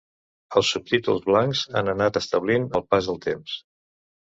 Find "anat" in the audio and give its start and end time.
1.95-2.21